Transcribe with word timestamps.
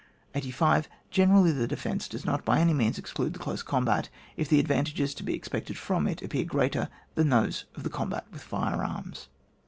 85. 0.33 0.89
Generally, 1.11 1.51
the 1.51 1.67
defence 1.67 2.07
does 2.07 2.25
not 2.25 2.43
by 2.43 2.59
any 2.59 2.73
means 2.73 2.97
exclude 2.97 3.33
the 3.33 3.37
close 3.39 3.61
combat, 3.61 4.09
if 4.35 4.49
the 4.49 4.59
advantages 4.59 5.13
to 5.13 5.21
be 5.23 5.35
expected 5.35 5.77
from 5.77 6.07
it 6.07 6.23
appear 6.23 6.43
greater 6.43 6.89
than 7.13 7.29
those 7.29 7.65
of 7.75 7.83
the 7.83 7.89
combat 7.91 8.25
with 8.31 8.41
fire 8.41 8.83
arms. 8.83 9.27